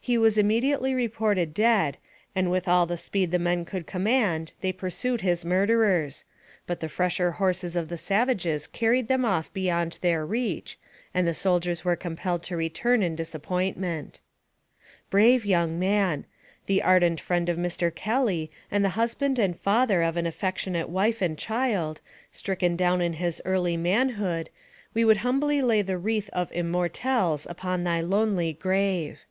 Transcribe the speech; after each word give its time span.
He 0.00 0.18
was 0.18 0.36
immediately 0.36 0.94
reported 0.94 1.54
dead, 1.54 1.96
and 2.34 2.50
with 2.50 2.68
all 2.68 2.84
the 2.84 2.98
speed 2.98 3.30
the 3.30 3.38
men 3.38 3.64
could 3.64 3.86
command 3.86 4.52
they 4.60 4.70
pursued 4.70 5.22
his 5.22 5.46
mur 5.46 5.66
derers; 5.66 6.24
but 6.66 6.80
the 6.80 6.90
fresher 6.90 7.30
horses 7.30 7.74
of 7.74 7.88
the 7.88 7.96
savages 7.96 8.66
carried 8.66 9.08
them 9.08 9.24
off 9.24 9.50
beyond 9.54 9.96
their 10.02 10.26
reach, 10.26 10.78
and 11.14 11.26
the 11.26 11.32
soldiers 11.32 11.86
were 11.86 11.96
com 11.96 12.16
pelled 12.18 12.42
to 12.42 12.54
return 12.54 13.02
in 13.02 13.16
disappointment. 13.16 14.20
Brave 15.08 15.46
young 15.46 15.78
man! 15.78 16.26
the 16.66 16.82
ardent 16.82 17.18
friend 17.18 17.48
of 17.48 17.56
Mr. 17.56 17.90
Kelly, 17.94 18.50
and 18.70 18.84
the 18.84 18.90
husband 19.00 19.38
and 19.38 19.58
father 19.58 20.02
of 20.02 20.18
an 20.18 20.26
affectionate 20.26 20.90
wife 20.90 21.22
and 21.22 21.38
child, 21.38 22.02
stricken 22.30 22.76
down 22.76 23.00
in 23.00 23.14
his 23.14 23.40
early 23.46 23.78
manhood, 23.78 24.50
we 24.92 25.02
would 25.02 25.16
humbly 25.24 25.62
lay 25.62 25.80
the 25.80 25.96
wreath 25.96 26.28
of 26.34 26.50
"immortelles" 26.52 27.46
upon 27.48 27.84
thy 27.84 28.02
lonely 28.02 28.52
grave. 28.52 29.24